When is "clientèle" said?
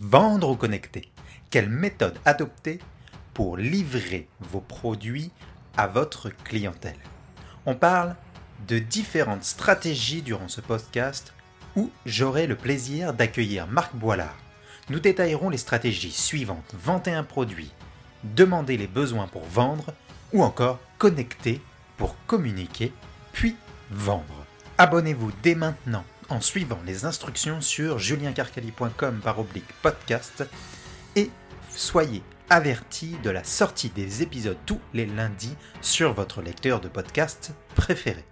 6.28-6.98